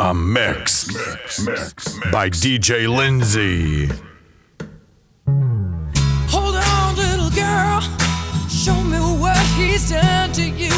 [0.00, 3.86] A mix, mix mix by DJ Lindsay.
[6.34, 7.80] Hold on, little girl.
[8.50, 10.72] Show me what he's done to you.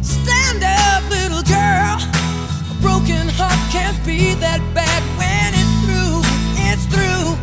[0.00, 2.00] Stand up, little girl.
[2.00, 6.24] A broken heart can't be that bad when it's through.
[6.64, 7.36] It's through.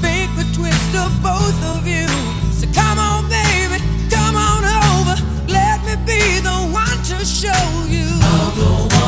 [0.00, 2.08] Fate would twist of both of you.
[2.56, 5.20] So come on, baby, come on over.
[5.52, 8.99] Let me be the one to show you.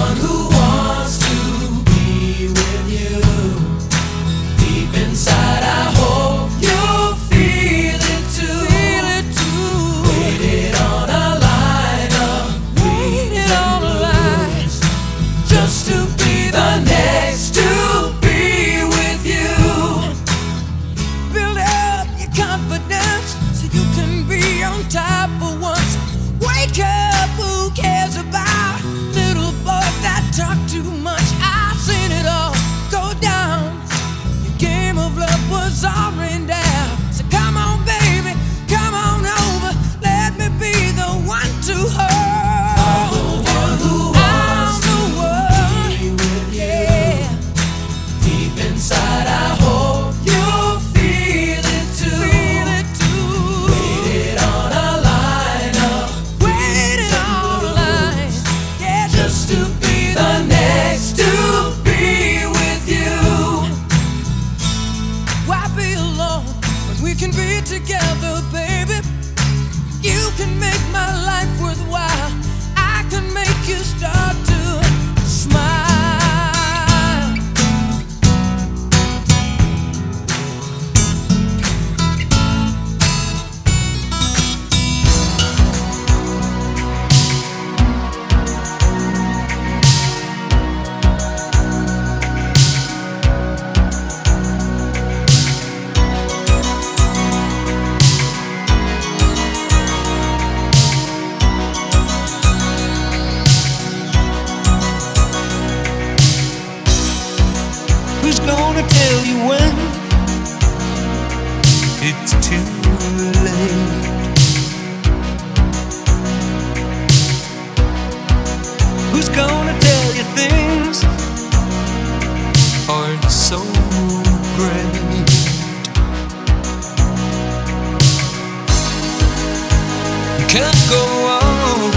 [130.52, 131.02] Can't go
[131.40, 131.90] on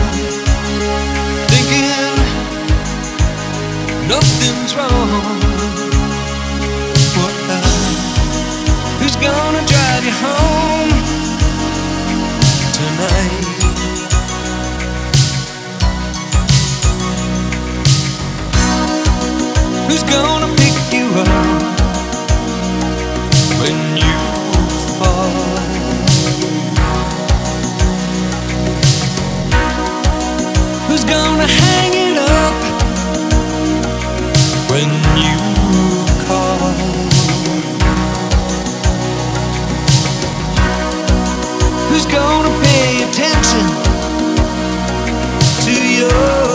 [1.52, 2.16] thinking
[4.08, 5.40] nothing's wrong.
[7.18, 7.36] What
[9.02, 10.90] Who's gonna drive you home
[12.80, 13.44] tonight?
[19.90, 21.75] Who's gonna pick you up
[31.08, 32.56] gonna hang it up
[34.72, 34.90] when
[35.24, 35.38] you
[36.28, 36.74] call?
[41.90, 43.66] Who's gonna pay attention
[45.66, 46.55] to your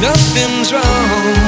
[0.00, 1.47] nothing's wrong.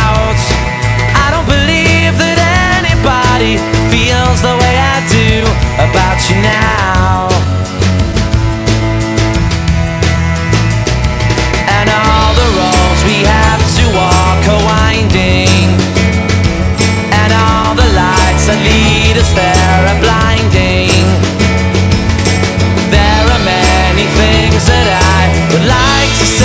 [3.41, 3.57] nobody
[3.89, 5.41] feels the way I do
[5.81, 7.27] about you now.
[11.77, 15.73] And all the roads we have to walk are winding,
[17.21, 21.05] and all the lights that lead us there are blinding.
[22.91, 25.21] There are many things that I
[25.51, 26.40] would like to see.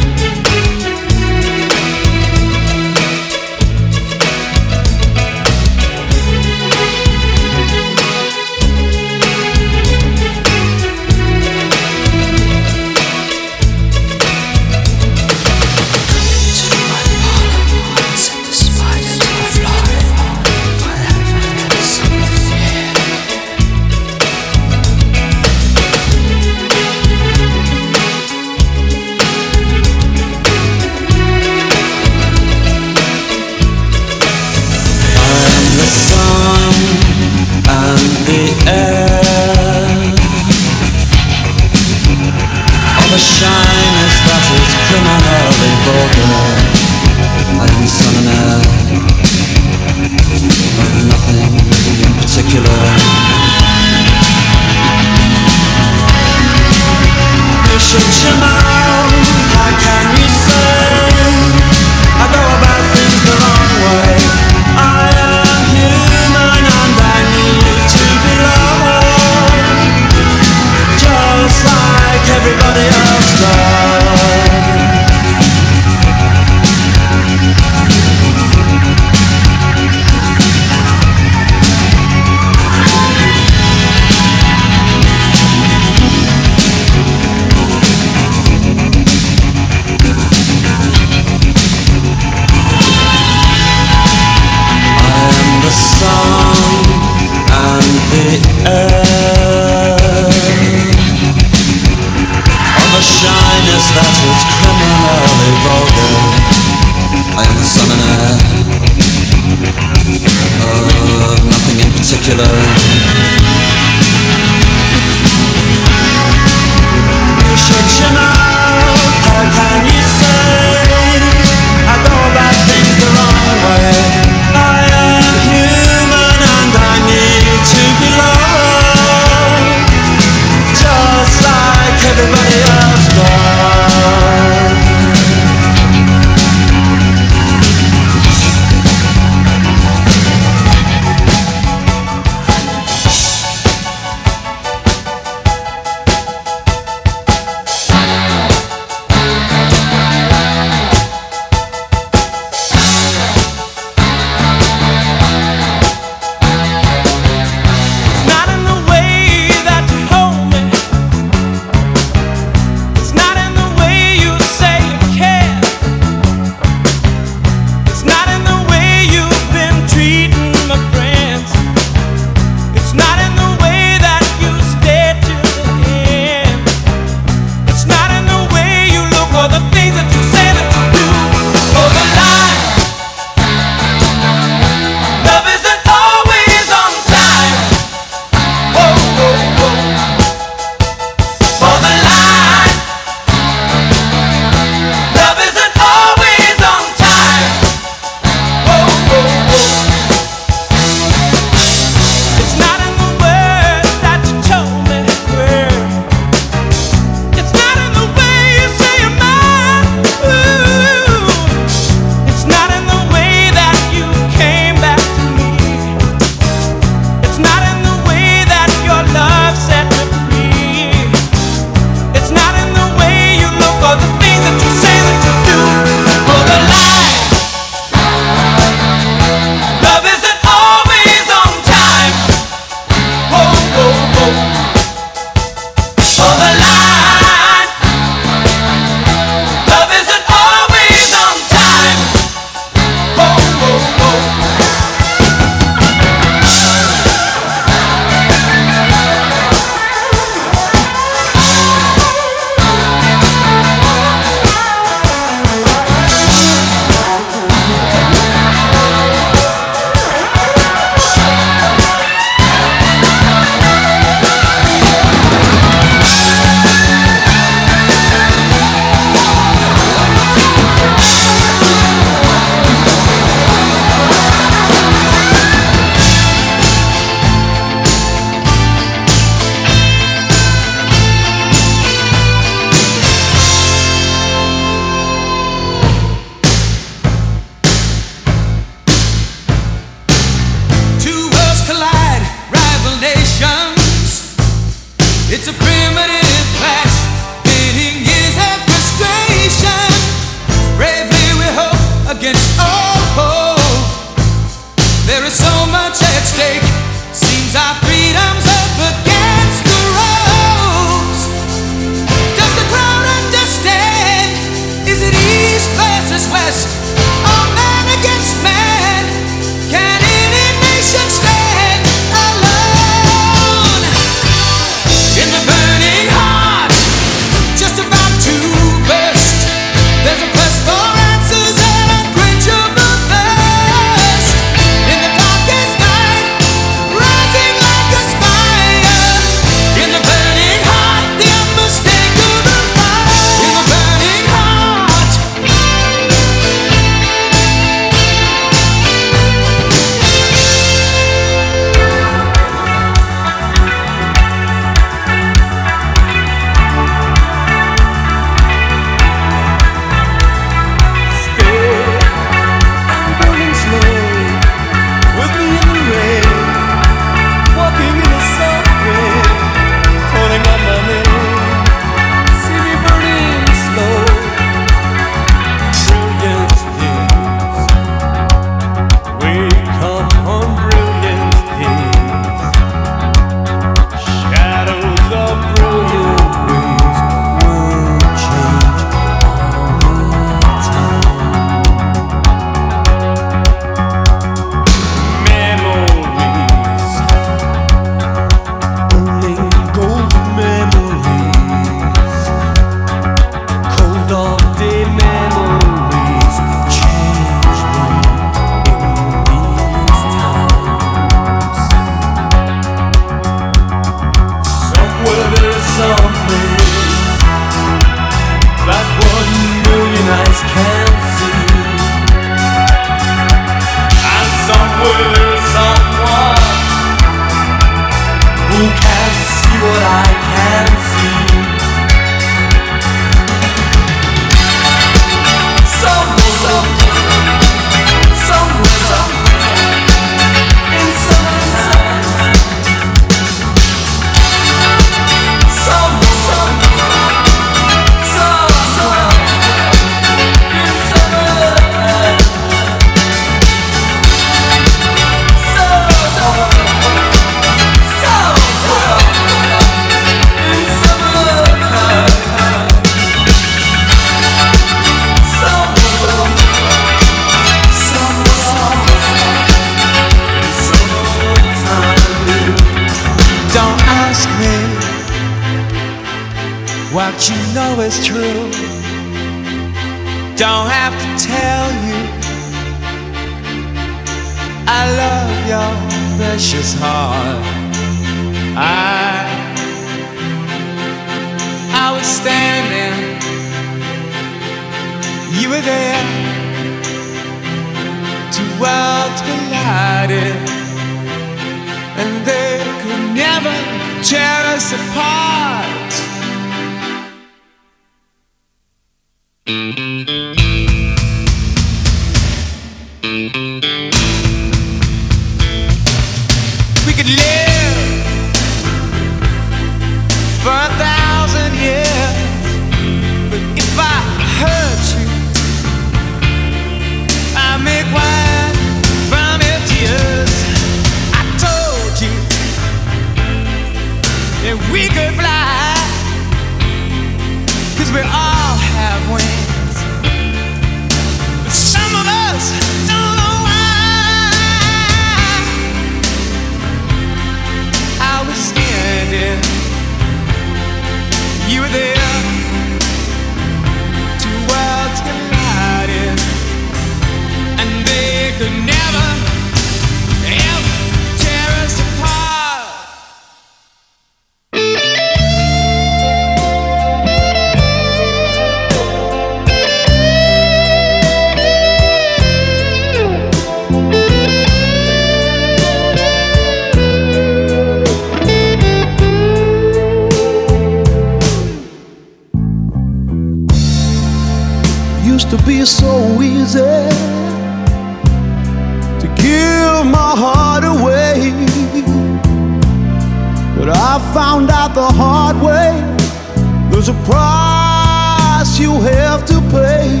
[597.04, 600.00] price you have to pay.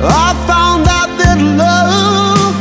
[0.00, 2.56] I found out that love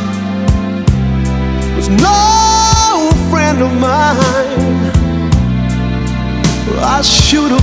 [1.76, 4.78] was no friend of mine.
[6.80, 7.57] I should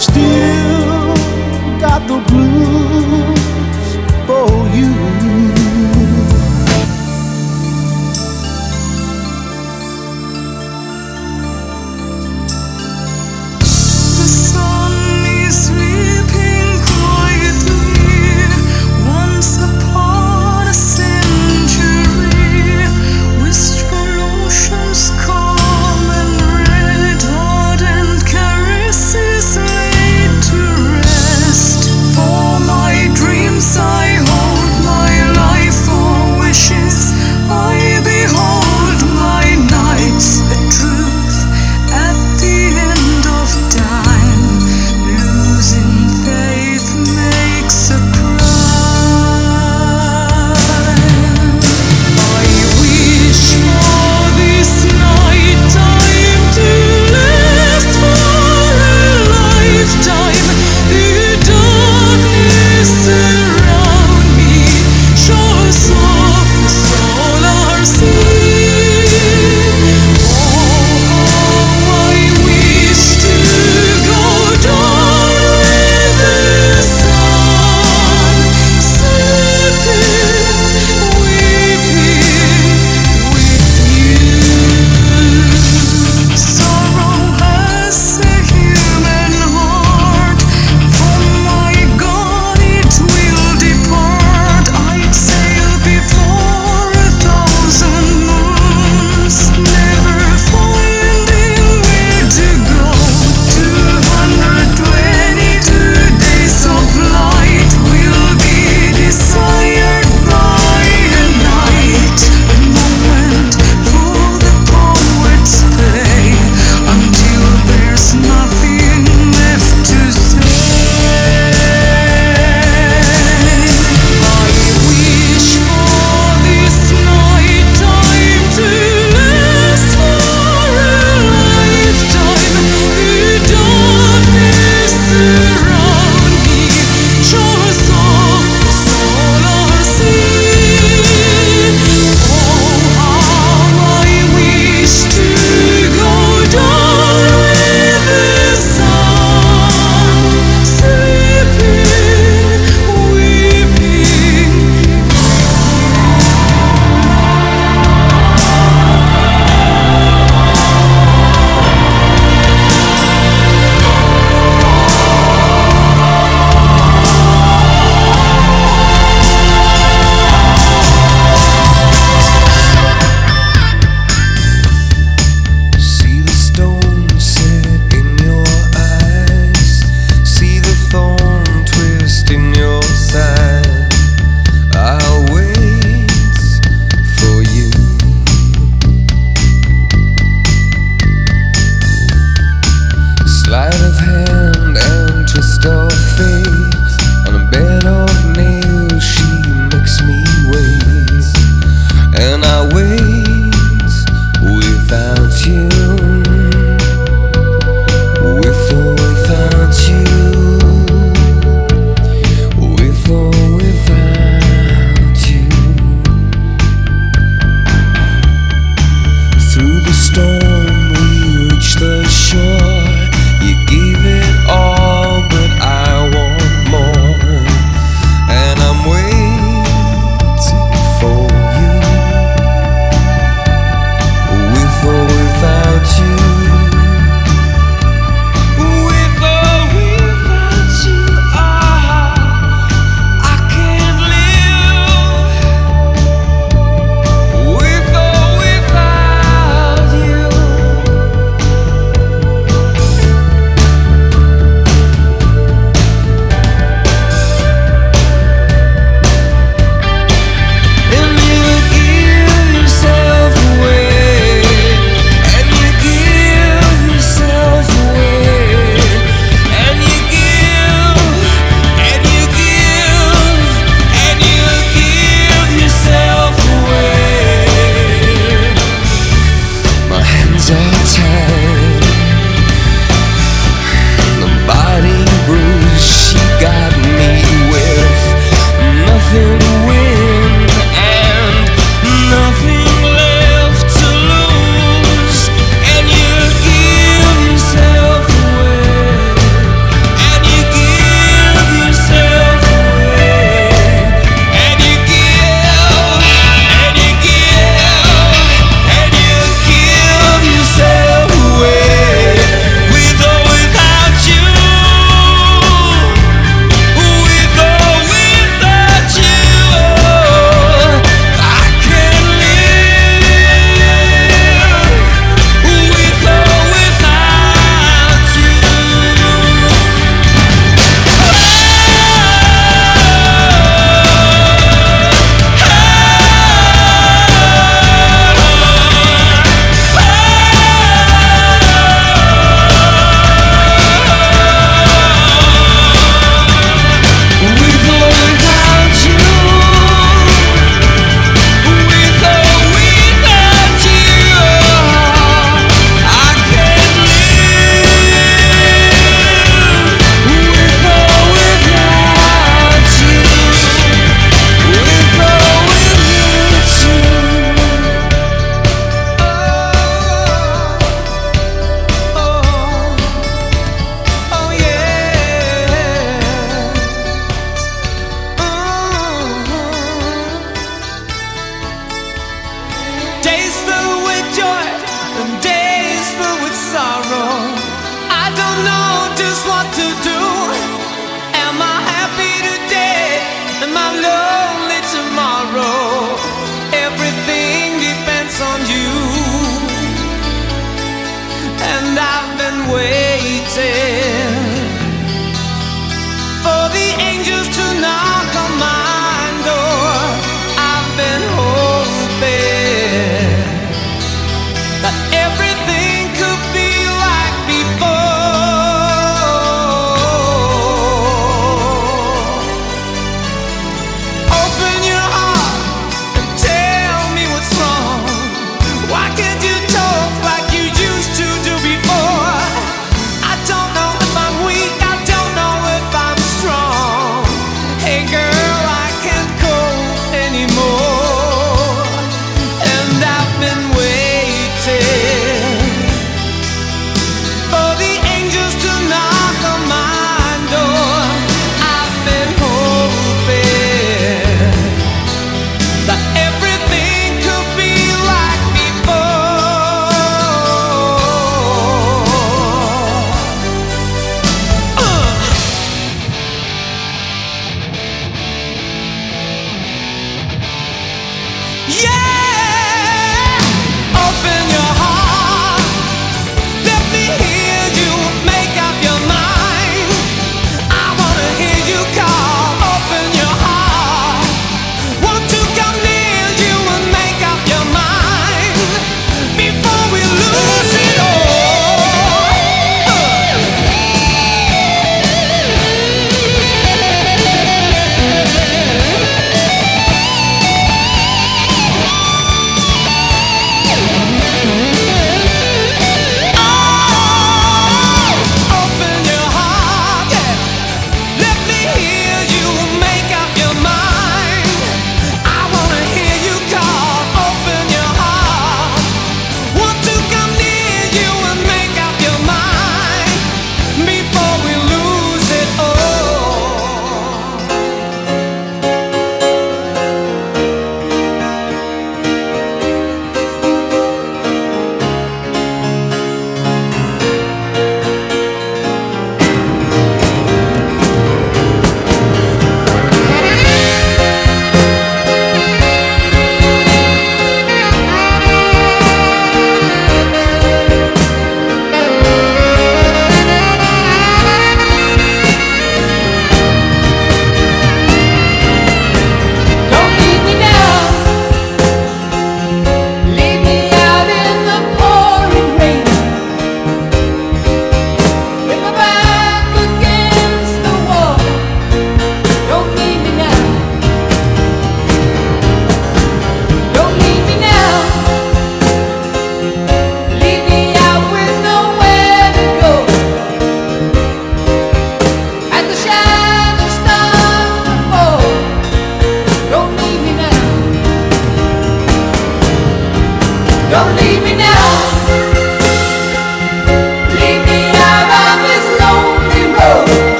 [0.00, 0.39] завжди.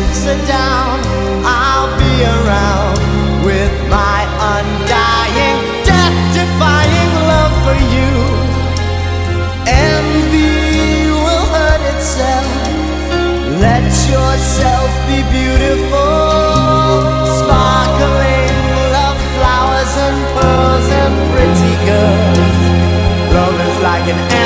[0.00, 1.06] ups and downs,
[1.44, 2.96] I'll be around
[3.44, 4.20] with my
[4.56, 8.12] undying, death defying love for you.
[9.68, 12.48] Envy will hurt itself.
[13.60, 13.84] Let
[14.14, 16.16] yourself be beautiful,
[17.40, 18.56] sparkling
[18.96, 22.60] love flowers and pearls and pretty girls.
[23.36, 24.39] Love is like an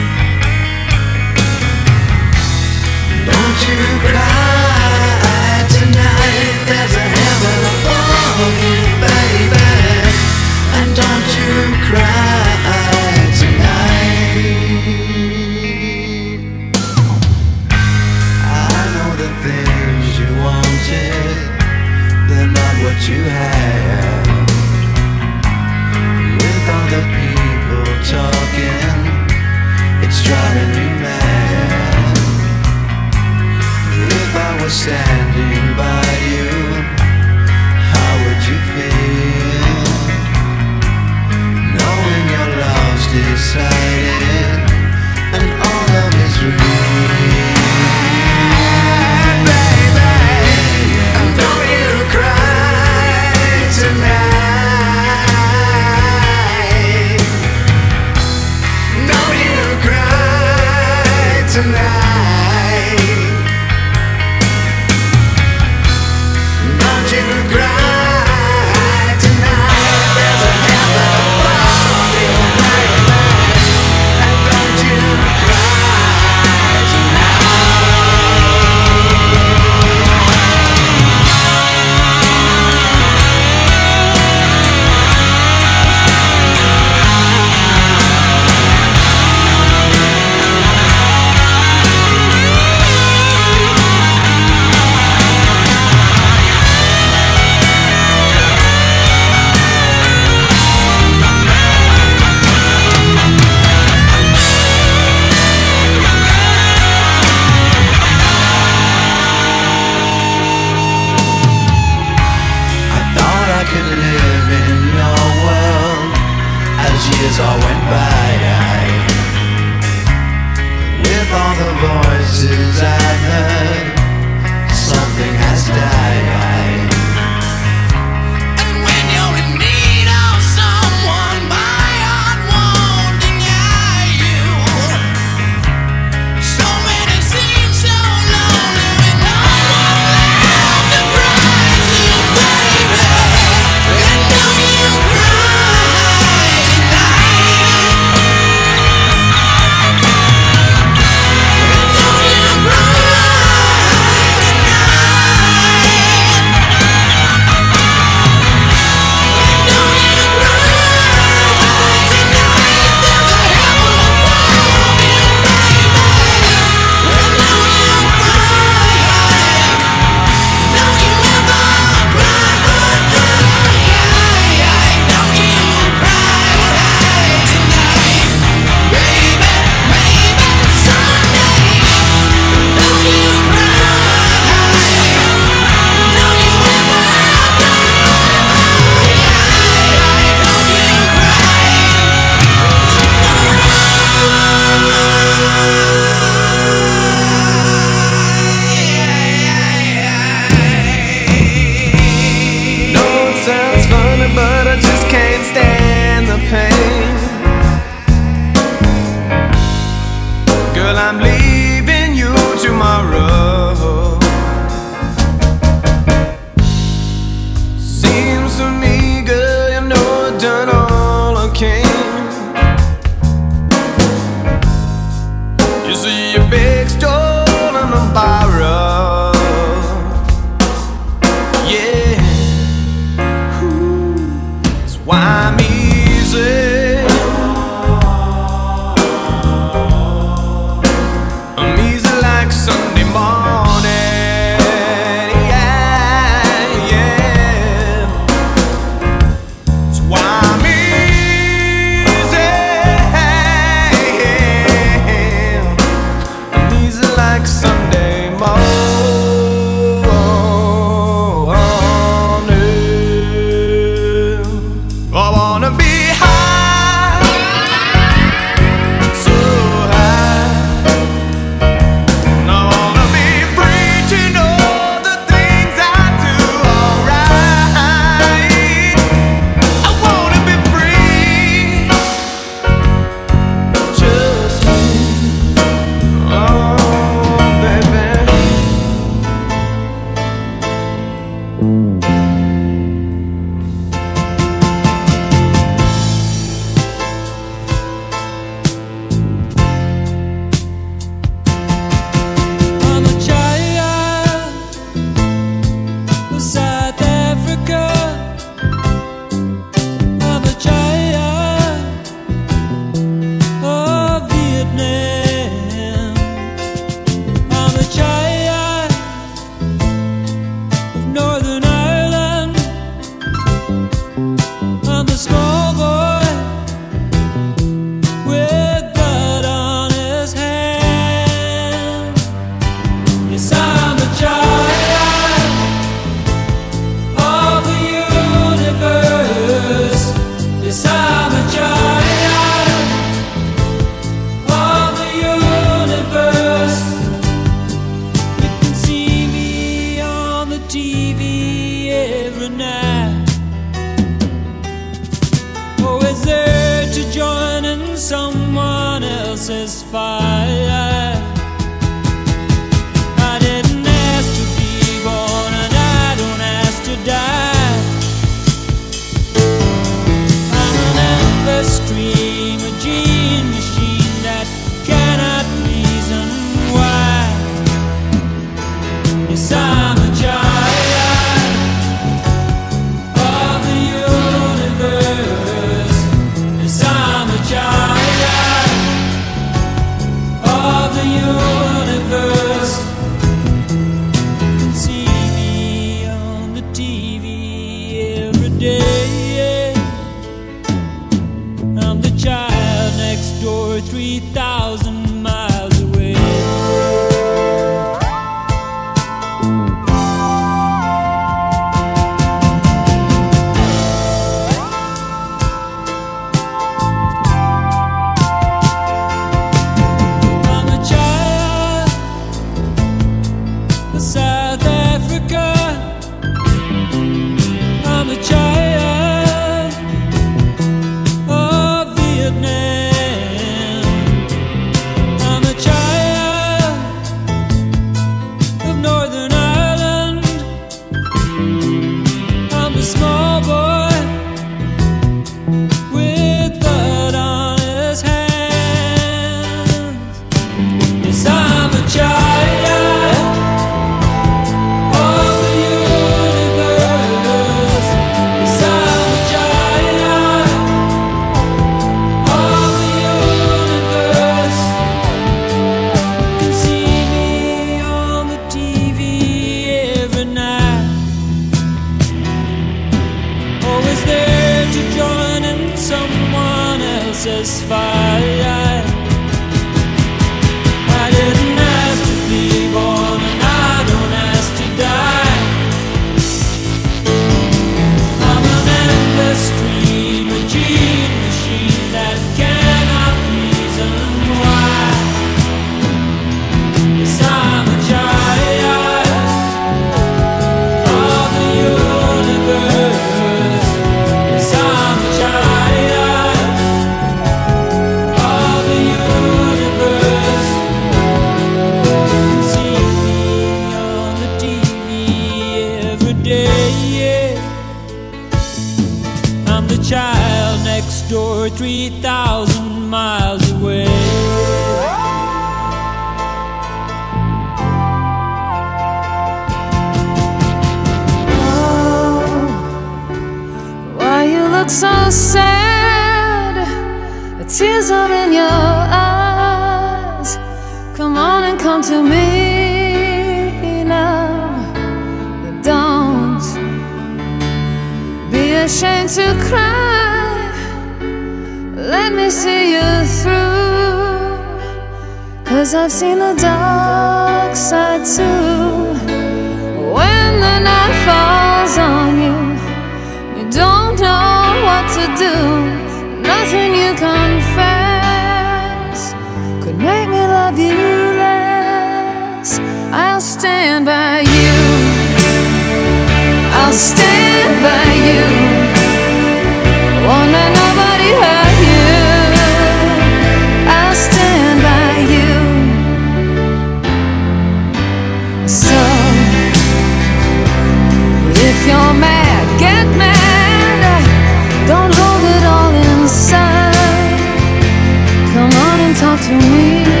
[599.71, 600.00] to